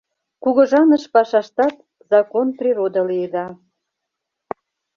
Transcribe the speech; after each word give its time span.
Кугыжаныш 0.43 1.03
пашаштат 1.13 1.75
закон-природа 2.11 3.01
лиеда. 3.09 3.45